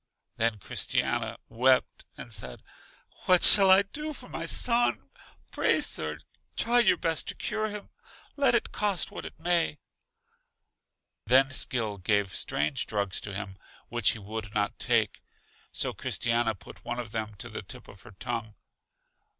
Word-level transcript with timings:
Then 0.37 0.57
Christiana 0.57 1.37
wept 1.47 2.05
and 2.17 2.33
said, 2.33 2.63
What 3.27 3.43
shall 3.43 3.69
I 3.69 3.83
do 3.83 4.13
for 4.13 4.27
my 4.27 4.47
son? 4.47 5.11
Pray, 5.51 5.79
Sir, 5.79 6.17
try 6.55 6.79
your 6.79 6.97
best 6.97 7.27
to 7.27 7.35
cure 7.35 7.69
him, 7.69 7.89
let 8.35 8.55
it 8.55 8.71
cost 8.71 9.11
what 9.11 9.27
it 9.27 9.39
may. 9.39 9.77
Then 11.27 11.51
Skill 11.51 11.99
gave 11.99 12.35
strange 12.35 12.87
drugs 12.87 13.21
to 13.21 13.31
him, 13.35 13.59
which 13.89 14.13
he 14.13 14.17
would 14.17 14.55
not 14.55 14.79
take. 14.79 15.21
So 15.71 15.93
Christiana 15.93 16.55
put 16.55 16.83
one 16.83 16.97
of 16.97 17.11
them 17.11 17.35
to 17.35 17.47
the 17.47 17.61
tip 17.61 17.87
of 17.87 18.01
her 18.01 18.15
tongue. 18.17 18.55